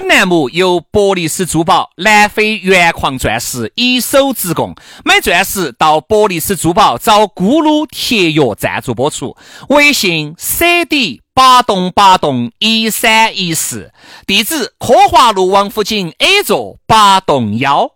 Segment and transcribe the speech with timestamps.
[0.00, 9.36] 本栏目由伯利斯珠宝南非原矿钻石一手直供，买钻石到伯利斯珠宝找咕噜铁约赞助播出。
[9.70, 13.90] 微信 cd 八栋八栋一三一四，
[14.24, 17.90] 地址科华路王府井 A 座八栋幺。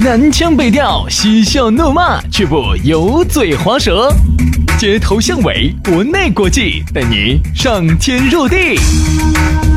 [0.00, 4.14] 南腔北调，嬉笑怒骂，却不油嘴滑舌。
[4.76, 8.56] 街头巷尾，国内国际，带你上天入地。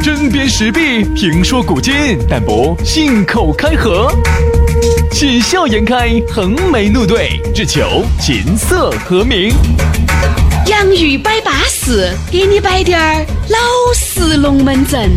[0.03, 1.93] 针砭时弊，评说古今，
[2.27, 4.11] 但不信口开河。
[5.11, 9.53] 喜笑颜开，横眉怒对，只求琴瑟和鸣。
[10.65, 13.57] 洋芋摆巴士，给你摆点儿老
[13.93, 15.13] 式龙门阵。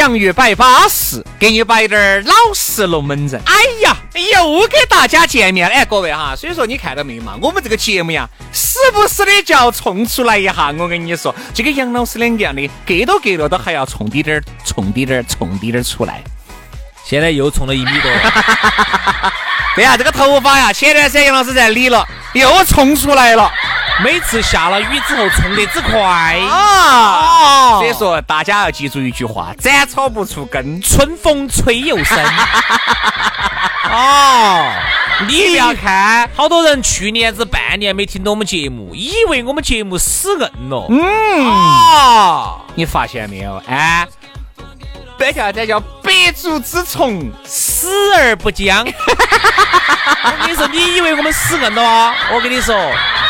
[0.00, 3.38] 洋芋摆巴适，给你摆点儿老实龙门阵。
[3.44, 7.36] 哎呀，又给大家见面了，哎，各位哈，所以说你看到没有嘛？
[7.42, 10.72] 我们这个节目呀，时不时的就要冲出来一下。
[10.78, 16.22] 我跟你说，就跟杨老师两个样的，隔都隔了，都还要冲滴点儿，冲滴点儿，冲滴点儿出来。
[17.04, 18.10] 现在又冲了一米多。
[19.76, 23.52] 对呀，这个头发呀，前段时间杨老师在理了，又冲出来了。
[24.02, 27.78] 每次下了雨之后冲得之快啊！
[27.78, 32.18] 所以说大家要记住一句话：斩草不除根，春风吹又生。
[33.92, 34.72] 哦，
[35.26, 40.86] 你不要看，好多人去年子半年没听到我们节目，以为我们节目死硬了。
[40.88, 43.62] 嗯啊，你发现没有？
[43.66, 44.06] 哎。
[45.20, 48.86] 这叫这叫百足之虫，死而不僵。
[50.24, 52.14] 我跟你说，你以为我们死硬了啊？
[52.32, 52.74] 我跟你说，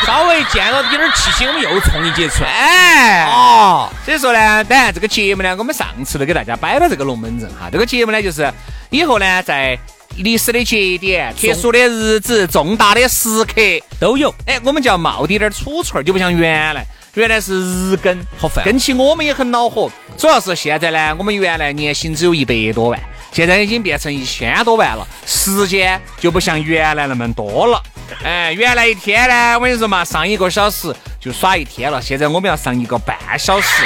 [0.05, 2.49] 稍微见了有点气息，我们又冲一节出来。
[2.49, 7.69] 哎，哦，所以说呢，当然这个节目呢，我们上次都给大家摆了这个龙门阵哈。
[7.69, 8.49] 这个节目呢，就是
[8.89, 9.77] 以后呢，在
[10.15, 13.55] 历史的节点、特殊的日子、重大的时刻
[13.99, 14.33] 都有。
[14.45, 16.87] 哎，我们就要冒滴点儿储存，就不像原来。
[17.15, 18.63] 原来是日更，好烦。
[18.63, 22.97] 跟起我们也很恼火，主要是现在呢，我们原来年薪只有一百多万，
[23.33, 27.83] 现在已经变成一千多万了，时间就不像原来那么多了。
[28.23, 33.83] 哎，原来一天呢，我跟你说嘛，上一个小时就耍一天了，现在我们要上一个半小时，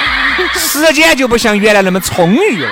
[0.56, 2.70] 时间就不像原来那么充裕了。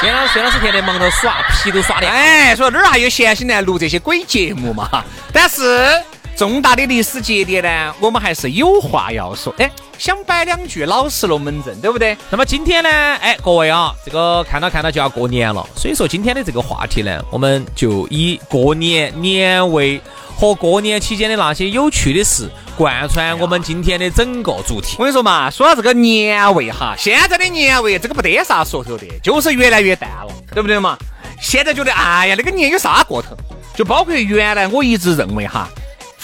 [0.00, 2.08] 现在孙老师天天忙着耍，皮都耍的。
[2.08, 5.04] 哎，说哪儿还有闲心来录这些鬼节目嘛？
[5.34, 5.92] 但是。
[6.36, 9.54] 重大的历史节点呢，我们还是有话要说。
[9.56, 12.14] 哎，想摆两句老实龙门阵，对不对？
[12.28, 19.98] 那么今天呢，哎，各位啊，这个看到看到就要过年了，所以说今天的这个话题呢，我们就以过年年味
[20.36, 24.96] 和过年期间的那些有趣的事贯穿我们今天的整个主题。
[24.98, 30.98] 我跟你说嘛，说到这个年味哈，现在的年味这个不得啥说头的，就是越来越淡了，对不对嘛？
[31.40, 33.34] 现在觉得哎呀，那个年有啥过头？
[33.74, 35.66] 就包括原来我一直认为哈。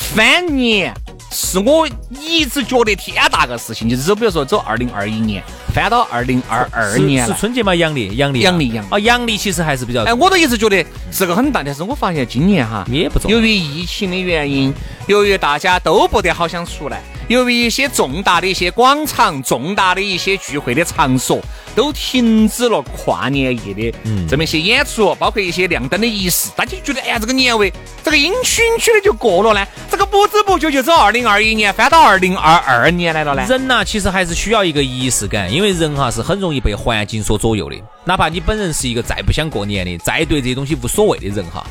[0.02, 0.92] 翻年
[1.30, 1.88] 是我
[2.20, 5.42] 一直觉得天大个事情，就是走，比如说走二零二一年，
[5.72, 7.74] 翻到二零二二年是春节嘛？
[7.74, 14.74] 阳历，阳历，阳历，阳啊，阳历其实还是比较哎，我都一直觉得是个很大，但是我发现今年哈也不重，由于疫情的原因，
[15.06, 17.00] 由于大家都不得好想出来。
[17.32, 21.40] 由于一些重大的一些广场、重大的一些聚会的场所
[21.74, 23.94] 都停止了跨年夜的
[24.28, 27.72] 这么一些演出，包括一些亮灯的仪式，大家觉得哎呀，这个年味，
[28.04, 29.66] 这个阴熏熏的就过了呢。
[29.90, 33.46] 这个不知不觉就走二零二一年，翻到二零二二年来了呢。
[33.48, 37.76] 人呐，其实还是需要一个仪式感，因为人哈是很容易被环境所左右的。
[38.04, 41.66] 哪怕你本人是一个再不想过年的，再对这些东西无所谓的人哈。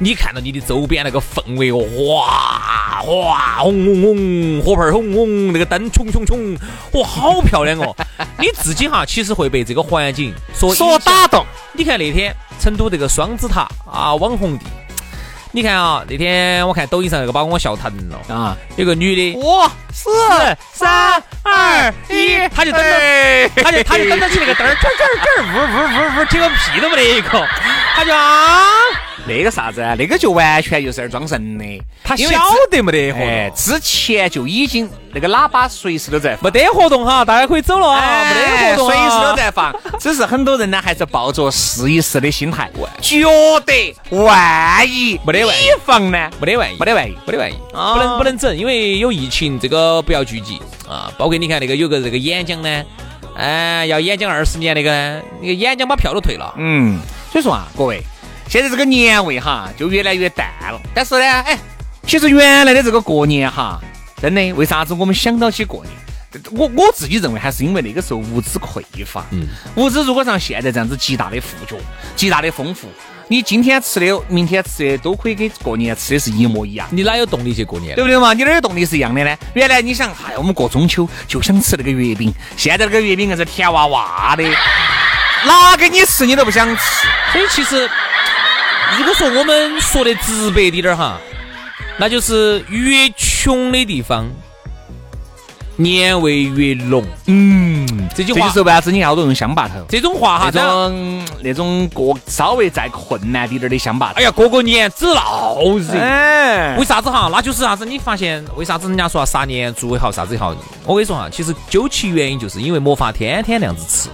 [0.00, 6.56] 你看到你的周边那个氛围哦，哇哇，轰轰轰，火盆轰轰，那个灯冲冲冲，
[6.92, 7.94] 哇，好漂亮哦！
[8.38, 11.44] 你自己哈，其实会被这个环境所所打动。
[11.72, 14.64] 你看那天成都这个双子塔啊，网红地。
[15.50, 18.56] 你看啊，那天我看抖音上那个把我笑疼了啊！
[18.76, 20.10] 有个女的，五、四、
[20.72, 27.46] 三、二、一，她就等着，她就她就等着起那个灯儿，转转转，呜呜呜呜，结果屁都没得一个，
[27.96, 28.68] 她就啊。
[29.28, 29.94] 那个啥子啊？
[29.98, 31.64] 那个就完全就是在装神的，
[32.02, 32.28] 他晓
[32.70, 39.74] 得没得活动，之前就已经那个喇叭随时都在，没得活动哈，大家可以走了啊，没得活动，随时都在放。
[40.00, 42.70] 只是很多人呢，还是抱着试一试的心态，
[43.00, 43.22] 觉
[43.66, 45.68] 得万一没得万一。
[45.84, 50.58] 防呢，没得万一，没得万一，没得万一，不能不能整，因为有疫情，这个不要聚集。
[50.88, 51.12] 啊。
[51.18, 52.84] 包括你看那个有个这个演讲呢，
[53.36, 56.98] 哎，要演讲二十年那个，那个演讲把票都退了，嗯，
[57.30, 58.02] 所以说啊，各位。
[58.48, 61.58] 现在这个年味哈就越来越淡了，但是呢，哎，
[62.06, 63.78] 其实原来的这个过年哈，
[64.22, 69.24] 真的为啥子我们想到起过年，我我自己认为还是因为那个时候物资匮乏。
[69.32, 69.46] 嗯，
[69.76, 71.78] 物资如果像现在这样子极大的富足、
[72.16, 72.88] 极大的丰富，
[73.28, 76.88] 你今天吃的、明天吃的都可以跟过年吃的是一模一样。
[76.90, 77.94] 你哪有动力去过年？
[77.94, 78.32] 对不对嘛？
[78.32, 79.36] 你哪有动力是一样的呢？
[79.52, 84.42] 原来你想，哎，我们过中秋就想吃那个月饼，现在那个月饼硬是甜哇哇的，
[85.44, 86.82] 拿给你吃你都不想吃。
[87.32, 87.88] 所以其实，
[88.96, 91.18] 如果说我们说的直白滴点儿哈，
[91.98, 94.26] 那就是越穷的地方。
[95.80, 99.74] 年味越浓，嗯，这句话就是为啥子你好多用乡坝头？
[99.88, 107.28] 这种话哈，那种那种过稍微再困难滴点儿的乡坝头，哎呀，过个年只闹热，哎，为啥子哈？
[107.30, 107.86] 那就是啥子？
[107.86, 110.52] 你发现为啥子人家说杀年猪也好，啥子也好？
[110.84, 114.08] 我跟你说哈，其实究其原因，就是因为没法天天那样子吃。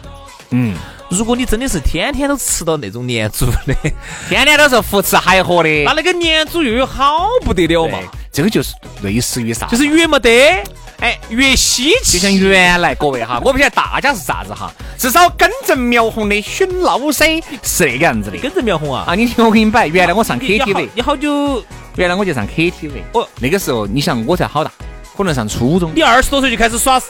[0.57, 0.73] 嗯，
[1.11, 3.75] 如果你真的是天天都吃到那种年猪的，
[4.31, 7.99] 天天都是胡吃海喝的，那那个年猪又有好不得了嘛？
[8.33, 8.73] 这个就是
[9.03, 9.67] 类似于啥？
[9.67, 10.63] 就是越没得。
[11.01, 17.25] 哎，越稀奇，就像原来各位哈，我不晓得大家是啥子哈，至少根正苗红的选老师
[17.63, 18.39] 是那个样子的。
[18.39, 19.05] 根正苗红啊！
[19.09, 21.63] 啊，你听我给你摆，原来我上 KTV，你好久？
[21.97, 24.71] 原来我就上 KTV，哦，那个时候你想我才好大，
[25.17, 25.93] 可能上初中。
[25.95, 27.09] 你二十多岁就开始耍耍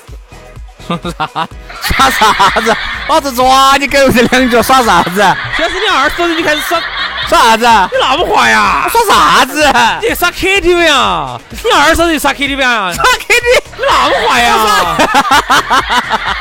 [1.17, 1.49] 啥？
[1.83, 2.77] 耍啥子？
[3.09, 5.21] 老子抓你狗这两脚耍啥子？
[5.21, 6.81] 要是你二十多岁就开始耍。
[7.29, 7.65] 耍啥子？
[7.93, 8.87] 你那么坏呀？
[8.91, 9.63] 耍啥子？
[10.03, 11.41] 你耍 KTV 啊？
[11.51, 12.93] 你二十岁耍 KTV 啊？
[12.93, 13.63] 耍 KTV？
[13.77, 14.97] 你那么坏呀？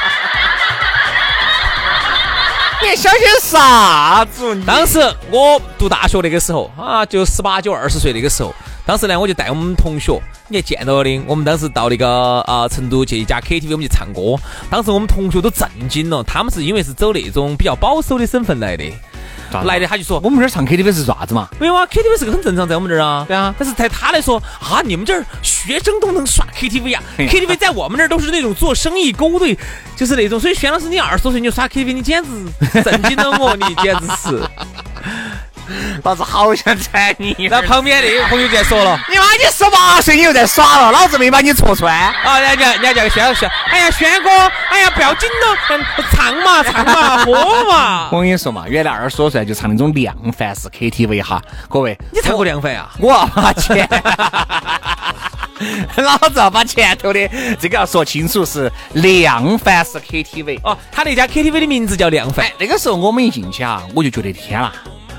[2.81, 4.61] 你小些啥子？
[4.65, 4.99] 当时
[5.31, 8.53] 我读大学那个时候啊，就十八九二十岁那个时候，
[8.85, 10.19] 当时呢，我就带我们同学，
[10.49, 14.35] 你还见到的，我们当时到那个啊成都去一家 KTV，我们去唱歌。
[14.69, 18.83] 当时我们同学都震惊了，他们是因为是走那种比较保守的省份来的。
[19.65, 21.47] 来的他就说我们这儿唱 KTV 是啥子嘛？
[21.59, 23.23] 没有啊，KTV 是个很正常，在我们这儿啊。
[23.27, 29.55] 对啊，但是在他来说啊，你们这儿学生都能耍 KTV 呀？KTV 在我们这儿都是那种做生意勾兑，
[29.95, 30.39] 就是那种。
[30.39, 34.41] 所以轩老师，你二十多岁你就耍 KTV，你简直震惊了我，你简直是。
[36.03, 37.47] 老子好想踩你！
[37.49, 41.93] 那旁边那个朋友就在说了：“你妈，你十八岁你又在耍了，老子没把你戳穿。”
[42.23, 44.29] 啊，人家人家叫轩轩，哎呀，轩哥，
[44.69, 45.57] 哎呀，不要紧了，
[46.11, 48.09] 唱嘛唱嘛， 喝嘛。
[48.11, 52.89] 我跟你说嘛，原来二十多岁就唱那种量贩式 KTV 哈，各位，你唱过量贩啊？
[52.99, 53.87] 我要把钱，
[55.97, 57.27] 老子要把前头的，
[57.59, 60.77] 这个要说清楚是量贩式 KTV 哦。
[60.91, 62.45] 他那家 KTV 的名字叫量贩。
[62.59, 64.73] 那个时候我们一进去啊，我就觉得天啦。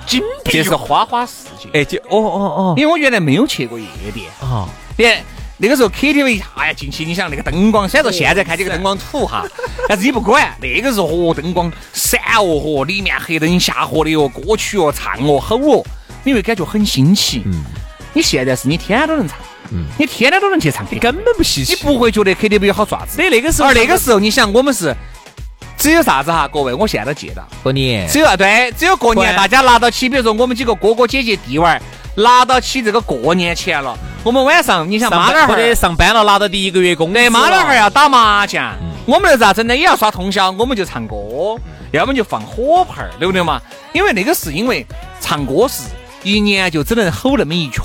[0.06, 4.68] 金这是花花世界，哎，就哦哦哦，因为我原来没有去过夜店啊。
[4.96, 5.24] 连
[5.56, 9.44] 那个时候 KTV，哎呀，进去你想那个灯光，虽然说现在看这个灯光土哈，
[9.88, 15.84] 但是你不管，那个时候哦，灯光闪哦嚯，里面黑灯瞎火的哦，歌曲哦，唱哦，吼哦，
[16.24, 17.42] 你会感觉很新奇。
[17.46, 17.64] 嗯，
[18.12, 19.38] 你现在是你天天都能唱，
[19.70, 23.22] 嗯，你天天都能去唱，根本不稀奇，你不会觉得 KTV 好爪子。
[23.22, 24.94] 你那个时候，而那个时候，你想我们是。
[25.84, 28.08] 只有啥子哈，各位，我现在都记得过年。
[28.08, 31.82] 只有对，只有过年，大家拿到起，比如说我们几个哥哥姐姐弟娃儿
[32.16, 38.72] 拿到起这个过年钱了，我们晚上你想妈老汉儿上班了，拿到第一个月工资，妈老汉儿要打麻将，
[39.04, 39.76] 我们那咋整呢？
[39.76, 41.16] 也要耍通宵，我们就唱歌，
[41.90, 43.60] 要么就放火炮儿，对不对嘛？
[43.92, 44.86] 因为那个是因为
[45.20, 45.82] 唱歌是
[46.22, 47.80] 一年就只能吼那么一曲。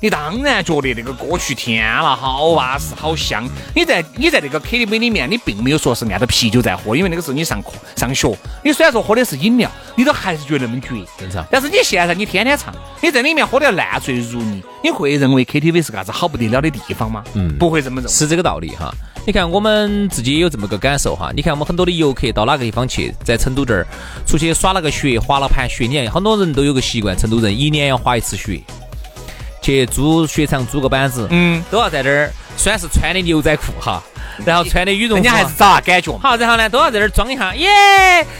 [0.00, 3.48] 你当然觉得那个歌曲天了，好巴适，好香。
[3.74, 10.88] 你在你在那个 KTV 里面，你并没有说是按照啤酒在喝，因为那个时候你上课上学，你虽然说喝的是饮料，你都还是觉得那么绝。
[11.18, 11.44] 正常。
[11.50, 17.24] 但是你现在你天天唱，你在里面喝得烂醉如泥，你会认为 KTV 是个啥子好不得了的地方吗？
[17.34, 18.10] 嗯，不会这么认为。
[18.10, 18.94] 是这个道理哈。
[19.26, 21.30] 你看我们自己也有这么个感受哈。
[21.34, 23.86] 你看我们很多的游客到哪个地方去，在成都这儿
[24.24, 28.60] 出去耍了个雪，滑了盘雪，你看很多人都有个习惯，成都人一年要滑一次雪。
[29.68, 34.02] 去租雪场租个板子，嗯，都要在这儿，虽然是穿的牛仔裤哈，
[34.46, 36.16] 然后穿的羽绒服，人家还是找下感觉。
[36.16, 37.68] 好，然后呢，都要在这儿装一下，耶，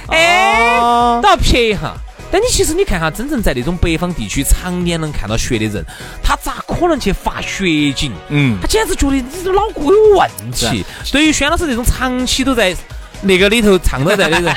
[0.08, 1.92] 哎，都要撇一下。
[2.30, 5.84] 但你其实你看哈，真正在那种北方地区常年能看到雪的人，
[6.22, 8.10] 他咋可能去发雪景？
[8.28, 10.82] 嗯，他简直觉得你这脑壳有问题。
[11.12, 12.74] 对于轩老师这种长期都在
[13.20, 14.56] 那个里头唱着在的人，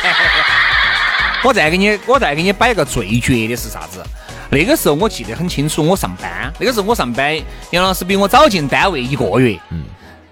[1.43, 4.01] 我再给你，我再给你摆个最绝的是啥子？
[4.51, 7.35] 那个时候我记得很清楚，我上班，那个时候我上班，
[7.69, 9.57] 杨老师比我早进单位一个月。
[9.69, 9.83] 嗯。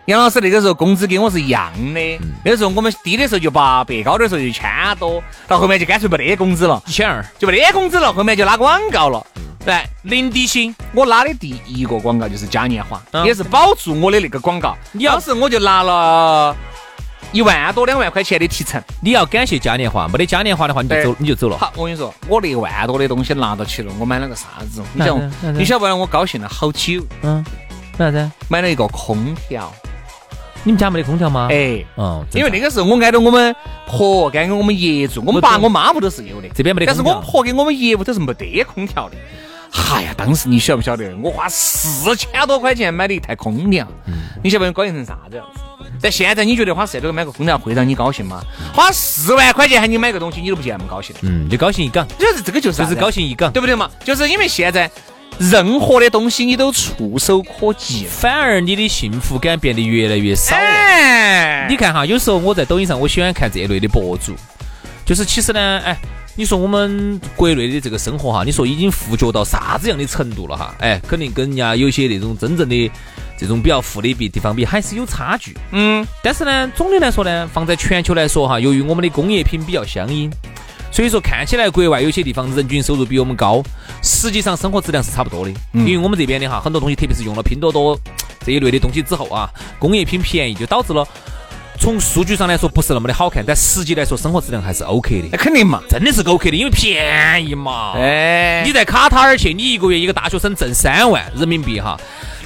[0.05, 2.19] 杨老师那个时候工资跟我是一样的。
[2.43, 4.67] 那个时候我们低的时候就八百，高的时候就一千
[4.99, 9.25] 多，到后面就干脆没得工资了，一千二就没得工资了，后面就拉广告了。
[9.63, 10.75] 对，零底薪。
[10.93, 14.75] 我拉的第一个广告就是嘉年华，也是保住我的那个广告。
[15.05, 16.55] 当时我就拿了。
[17.31, 21.57] 一万多两万块钱的提成，你要感谢嘉年华，没得嘉年华的话你就走你就走了。
[21.57, 24.81] 好，我跟你说，我那一万多的东西拿到起了，我买了个啥子？
[24.93, 25.17] 你晓
[25.53, 25.95] 你晓不晓得？
[25.95, 27.05] 我高兴了好久。
[27.21, 27.45] 嗯，
[27.98, 28.31] 啥子？
[28.48, 29.71] 买了一个空调。
[30.63, 31.48] 你们家没得空调吗？
[31.51, 33.55] 哎，嗯，因为那个时候我挨着我们
[33.88, 39.15] 婆，跟我们爷住，我们爸我妈屋都是有的，这边没得但是我婆跟我们爷屋都是没得空调的。
[39.93, 41.15] 哎呀，当时你晓不晓得？
[41.21, 43.88] 我花四千多块钱买了一台空调，
[44.43, 45.62] 你晓不晓得高兴成啥子样子？
[46.01, 48.41] 但现在你觉得花四千多买个空调会让你高兴吗？
[48.73, 51.15] 花四万块钱喊你买个东西，你都不见那么高兴。
[51.21, 53.51] 嗯，就高兴一岗，就是这个就是就是高兴一岗。
[53.51, 53.89] 对不对嘛？
[54.03, 54.89] 就是因为现在
[55.37, 58.05] 任何的东西你都触手可及。
[58.09, 60.61] 反而你的幸福感变得越来越少了。
[60.61, 64.35] 哎，你看哈，有时候我在抖音上，我喜欢看这类的博主，
[65.05, 65.97] 就是其实呢，哎，
[66.35, 70.75] 你说我们国内的这个生活哈，你说已经富足到啥子样的程度了哈？
[70.79, 72.91] 哎，肯定跟人家有些那种真正的
[73.39, 75.55] 这种比较富的比地方比，还是有差距。
[75.72, 80.29] 嗯，但是呢，总的来说呢，放在全球来说哈，由于我们的工业品比较相应，
[80.91, 83.63] 所以说看起来国外有些地方人均收入比我们高，
[84.03, 85.53] 实际上生活质量是差不多的。
[85.72, 87.98] 因为我们这边的哈，很多东西，特别是用了拼多多
[88.46, 91.08] 这一类的东西之后啊，工业品便宜，就导致了
[91.79, 95.38] 从数据上来说不是那么的好看，但实际来说生活质量还是 OK 的那。
[95.38, 95.81] 肯定嘛。
[95.89, 97.93] 真的是 OK 的，因为便宜嘛。
[97.96, 101.98] 哎，你在卡塔尔去，你一个月一个大学生挣三万人民币哈，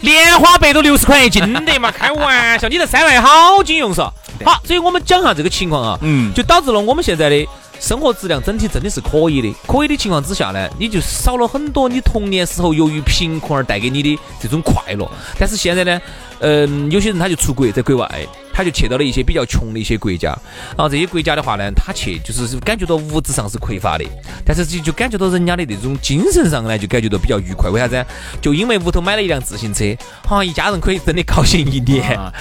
[0.03, 4.12] 莲花白都六十块一斤的嘛，开玩笑，你这三万好经用嗦。
[4.43, 7.48] 好，所以我们讲下这个情况啊，嗯就导致了我们现在的
[7.79, 9.55] 生活质量整体真的是可以的。
[9.65, 15.10] 可以的情况之下呢，你就少了很多你童年时候由于贫困而带给你的这种快乐。
[15.39, 16.01] 但是现在呢，
[16.44, 18.28] 嗯，有些人他就出国，在国外。
[18.56, 20.30] 他就去到了一些比较穷的一些国家，
[20.78, 24.06] 然后这些国家的话呢，他去就是感觉到物质上是匮乏的，
[24.46, 27.72] 但是就就感觉到人家的那种精神上呢，就感觉到比较愉快。
[27.72, 28.06] 为啥子？
[28.40, 29.84] 就因为屋头买了一辆自行车，
[30.28, 32.16] 好像一家人可以真的高兴一年。
[32.16, 32.32] 啊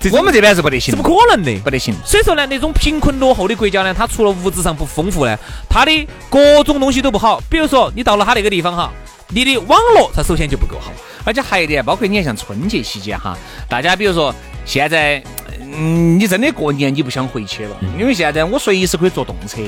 [0.00, 1.94] 这我们这边是不得行，是不可能的，不得行。
[2.02, 5.36] 所以说呢，那种贫困落后的国家呢，它除了物质上不丰富呢，
[5.68, 7.42] 它的各种东西都不好。
[7.50, 8.90] 比如说，你到了它那个地方哈，
[9.28, 10.90] 你的网络它首先就不够好。
[11.28, 13.36] 而且还有一点，包括你看像春节期间哈，
[13.68, 15.22] 大家比如说现在。
[15.72, 19.60] 嗯，你真的过年你不想回去了，因为现在我随时可以坐动车，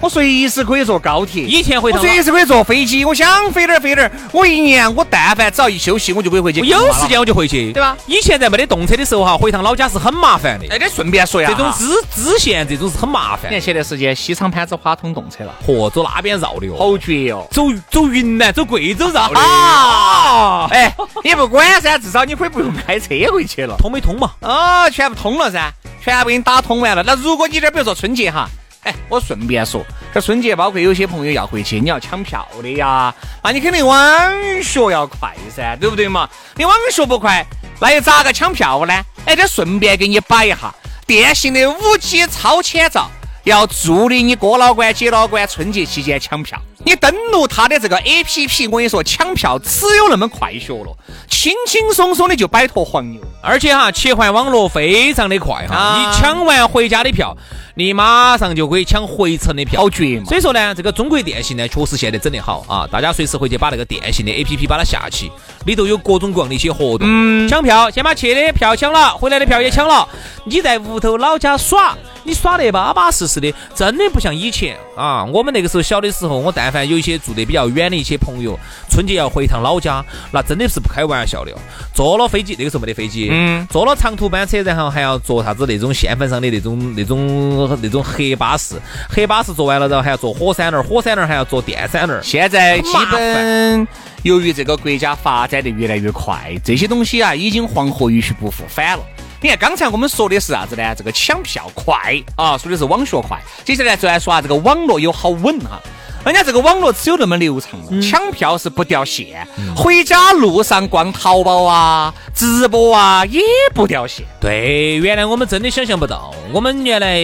[0.00, 4.10] 我随时可以坐高铁，以前回趟我随时可以坐飞机，我想飞哪儿飞哪儿。
[4.32, 6.60] 我一年我但凡只要一休息，我就可以回去。
[6.60, 7.96] 我有时间我就回去，对吧？
[8.06, 10.66] 以前在没得动车的时候哈，回趟老家是很麻烦的。
[10.70, 13.60] 哎，你顺便说一下，这种支支线这种是很麻烦你看。
[13.60, 17.46] 前段时间西昌攀枝花通动车了，嚯，走那边绕的哦，好绝哦！
[17.50, 20.94] 走走云南，走贵州绕的啊，哎，
[21.24, 23.74] 也不管噻，至少你可以不用开车回去了。
[23.78, 24.32] 通没通嘛？
[24.40, 25.72] 啊，全部通了噻，
[26.02, 27.02] 全部给你打通完了。
[27.02, 28.48] 那如果你这比如说春节哈，
[28.82, 29.84] 哎，我顺便说，
[30.14, 36.28] 这春节包括有些朋友要回去，你要抢票的呀，那你肯定网学要快噻，对不对嘛？
[36.56, 37.44] 你网学不快，
[37.80, 38.94] 那又咋个抢票呢？
[39.24, 40.74] 哎，这顺便给你摆一下
[41.06, 43.10] 电信的五 G 超前照。
[43.44, 46.60] 要助力你哥老倌、姐老倌春节期间抢票。
[46.84, 50.92] 你登录他的这个 APP，我跟你说，抢票只有那么快学了，
[51.30, 53.20] 轻轻松松的就摆脱黄牛。
[53.46, 55.98] 而且哈，切换网络非常的快哈，啊。
[55.98, 57.36] 你抢完回家的票，
[57.76, 60.24] 你马上就可以抢回程的票，好绝嘛。
[60.26, 65.30] 所以说呢，这个中国电信呢，确实现在整得好啊，大家随时回去把那个电信的 APP 把它下起，
[65.66, 70.08] 里头有各种各样的一些活动，嗯抢票，先把去的票抢了，回来的票也抢了，
[70.44, 71.94] 你在屋头老家耍。
[72.28, 75.24] 你耍得巴巴适适的，真的不像以前啊！
[75.26, 78.58] 我们那个时候小的时候，我但凡有一些住得比较远的一些朋友，
[78.90, 81.58] 春节要回一趟老家，那真的是不开玩笑的哦。
[81.94, 88.74] 坐了飞机，那个时候没得飞机，嗯坐了长途班车，然后还要坐啥子那种县份上的那种那种那种黑巴士，
[89.08, 92.20] 黑巴士坐完了，然后还要坐火山轮，火山轮还要坐电山轮。
[92.24, 93.86] 现在基本
[94.26, 99.04] 由于这个国家发展的越来越快，这些东西啊已经黄河一去不复返了。
[99.40, 100.92] 你看，刚才我们说的是啥子呢？
[100.96, 103.40] 这个抢票快啊，说的是网学快。
[103.64, 105.80] 接下来就来说下这个网络有好稳哈。
[106.24, 113.40] 人家这个网络只有那么流畅了，抢票是不掉线，回家路上逛淘宝啊、直播啊也
[113.72, 114.26] 不掉线。
[114.40, 116.34] 对，原来我们真的想象不到。
[116.52, 117.20] 我们原来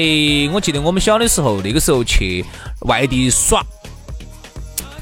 [0.54, 2.44] 我记得我们小的时候，那个时候去
[2.82, 3.60] 外地耍，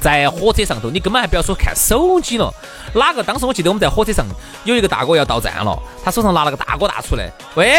[0.00, 2.52] 在火车上头，你根本还不要说看手机了。
[2.94, 4.24] 哪个当时我记得我们在火车上
[4.64, 7.74] 有一个大哥要到站了，他手上拿了个大哥大出来，喂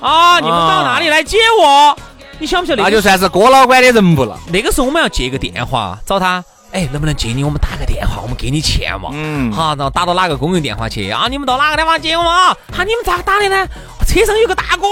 [0.00, 1.96] 啊，你们到哪里来接我？
[2.38, 2.82] 你晓不晓得？
[2.82, 4.38] 那就算是哥老倌的人物了。
[4.52, 7.44] 那个时候我们要接个电话找他，哎，能不能接你？
[7.44, 9.10] 我们打个电话，我们给你钱嘛。
[9.12, 11.28] 嗯好，然后打到哪个公用电话去啊？
[11.30, 12.48] 你们到哪个地方接我嘛？
[12.48, 13.66] 啊，你们咋打的呢？
[14.06, 14.86] 车上有个大哥，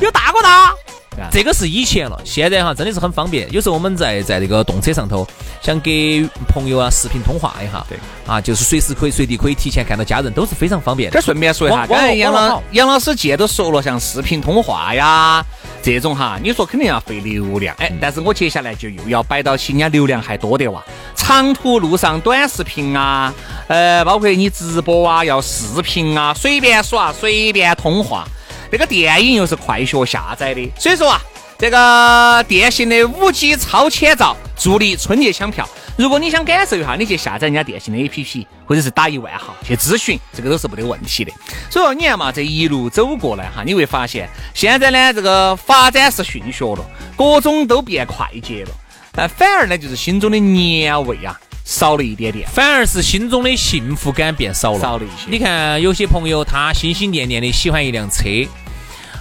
[0.00, 0.74] 有大哥大。
[1.20, 1.28] 啊。
[1.30, 3.50] 这个是以前了，现在哈真的是很方便。
[3.52, 5.26] 有时候我们在在那个动车上头，
[5.62, 7.98] 想给朋友啊视频通话一下，对。
[8.26, 11.10] 啊，就是随时可以随地可以提前看到家人，都是非常方便。
[11.10, 11.24] 的这。
[11.24, 15.44] 顺便说一下，网刚才杨老杨老师既然都说了，像视频通话呀
[15.82, 20.82] 这种哈，你说肯定要费流量，哎，但是我接下来就又要摆到起，人家流量还多的哇，
[21.14, 23.32] 长途路上短视频啊，
[23.68, 28.26] 呃，包括你直播啊，要视频啊，随便耍，随便通话。
[28.74, 31.22] 这个电影又是快学下载的，所以说啊，
[31.56, 35.64] 这个电信的五 G 超千兆助力春节抢票。
[35.96, 41.30] 如果你想感受一下，你去下载人家电信的 APP，或者是打一万号去咨询，这个都是没得问题的。
[41.70, 46.84] 所以说，你看嘛，这一路走过来哈，你会发现现在呢，这个发展是迅速了，
[47.16, 48.70] 各种都变快捷了，
[49.12, 55.30] 但反而呢，就是心中的年味啊少了一点点，反而是心中的幸福感变少了，少了一些。
[55.30, 58.24] 你看，有些朋友他心心念念的喜欢一辆车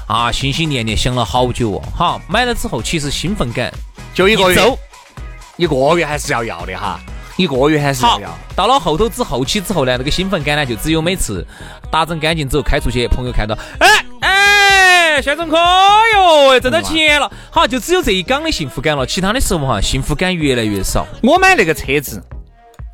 [0.08, 3.74] 啊，心心念念想了好久哦，好买了之后，其实兴奋感
[4.14, 4.78] 就一个月。
[5.56, 7.00] 一个月还是要要的哈，
[7.38, 8.38] 一个月还是要要。
[8.56, 11.46] 到了后头之后期之后呢，那个兴奋感呢，就只有每次
[11.92, 17.32] 打整干净之后开出去，朋友看到，哎哎，宣传可哟，挣到钱了。
[17.52, 21.06] 好，就只有这一缸的幸福感了，其他的时候哈，幸福感越来越少。
[21.22, 22.20] 我买那个车子，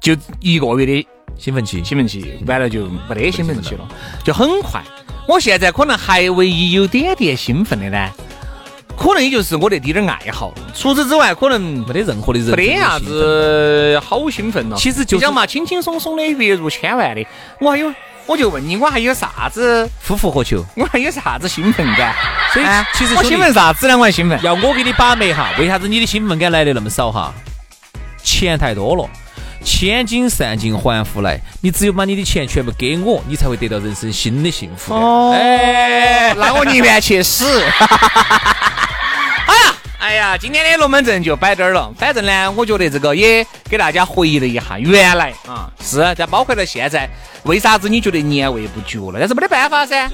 [0.02, 3.88] 就一个月的兴奋期，兴奋期完了就没得兴奋期了，
[4.22, 4.84] 就很快。
[5.30, 8.10] 我现在可能还唯一有点点兴奋的呢。
[8.98, 14.76] 可能也就是我那滴点爱好，除此之外，可能没得任何的人，没得啥子好兴奋了。
[14.76, 17.24] 其实就讲嘛，轻轻松松的月入千万的，
[17.62, 17.94] 我还有，
[18.26, 20.66] 我就问你，我还有啥子夫复何求？
[20.76, 22.16] 我还有啥子兴奋感？
[22.52, 23.96] 所以其实我兴奋啥子呢？
[23.96, 24.42] 我还兴奋。
[24.42, 27.32] 要我给你把脉哈，为啥子你的兴奋感来的那么少哈？
[28.24, 29.08] 钱太多了，
[29.64, 35.36] 千金散尽还复来，你只有把你的钱全部给我，你才会得到人生新的幸福哦。
[35.36, 37.64] 哎，那我宁愿去死。
[40.00, 41.92] 哎呀，今天的龙门阵就摆这儿了。
[41.98, 47.08] 反正呢，我觉得这个也给大家回忆了一下，原来啊是，再包括到现在，
[47.44, 49.20] 为啥子你觉得年味不绝了？
[49.20, 50.10] 但是没得办法噻，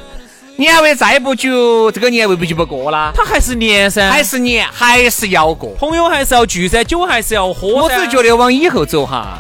[0.58, 3.12] 年味再不久，这个年味不就不过啦？
[3.14, 5.72] 它还是年噻，还是年，还是要过。
[5.72, 9.40] 朋友还是要聚噻，酒还是要喝我只觉得往以后走哈，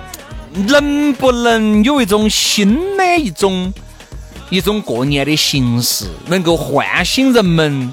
[0.67, 3.73] 能不能有一种新的一种
[4.49, 7.91] 一种过年的形式，能够唤醒人们？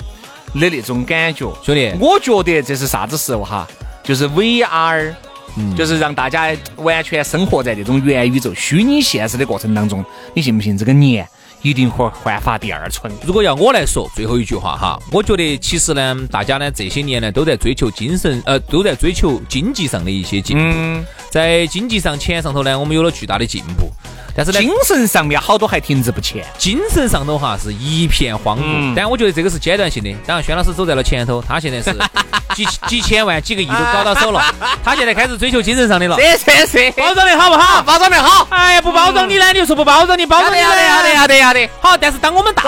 [0.55, 3.67] 的那种感觉，兄弟，我觉得这是啥子时候哈？
[4.03, 5.15] 就是 VR，
[5.57, 10.05] 嗯就是让大家完全生活在这种元宇宙、虚拟现实的过程当中。
[10.35, 10.77] 你信不信？
[10.77, 11.27] 这个年
[11.63, 13.13] 一定会焕发第二春。
[13.25, 21.05] 如果要我来说，最后一句话哈，我觉得其实呢，大家呢这些年呢都在追求精神，呃，都在追求经济上的一些进步。
[21.31, 23.91] 在经济上、钱上头呢，我们有了巨大的进步。
[24.35, 28.95] 但是呢精神上面好多还停滞不前，精神上头哈是一片荒芜。
[28.97, 30.11] 但我觉得这个是阶段性的。
[30.27, 31.95] 当然，轩老师走在了前头，他现在是
[32.57, 34.43] 几几千万、几个亿都搞到手了，
[34.83, 36.19] 他现在开始追求精神上的了。
[36.19, 37.83] 是是是，包装的好不好？
[37.83, 38.47] 包装的好。
[38.51, 39.53] 哎呀，不包装你呢？
[39.53, 41.69] 你就说不包装你，包装的要得要得要得要得。
[41.81, 42.63] 好，但是当我们大，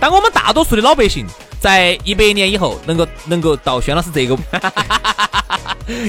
[0.00, 1.26] 当我们大多数的老百姓
[1.60, 4.36] 在一百年以后能够能够到轩老师这个。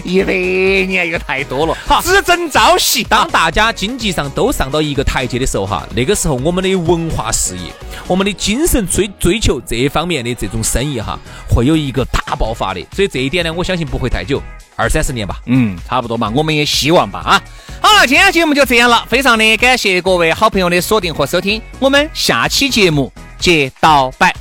[0.03, 3.01] 一百年又太多了，好，只争朝夕。
[3.01, 7.71] 当大家经济上都上到一个台阶的时候，哈，那个时候我们的文化事业，
[8.05, 11.17] 我们的精神追追求这一方面的这种生意，哈，
[11.49, 12.85] 会有一个大爆发的。
[12.93, 14.43] 所以这一点呢，我相信不会太久，
[14.75, 15.39] 二三十年吧。
[15.45, 17.19] 嗯，差不多嘛，我们也希望吧。
[17.19, 17.41] 啊，
[17.81, 23.09] 好了，今天节目就这样了，非常的感谢各位好朋友的锁定和收听，我们下期节目
[23.39, 24.35] 接到拜，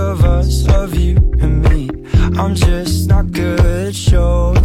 [0.00, 1.88] of us, of you and me.
[2.38, 4.59] I'm just not good at showing.